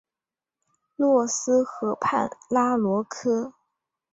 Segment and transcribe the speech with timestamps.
[0.95, 3.53] 洛斯河畔拉罗科。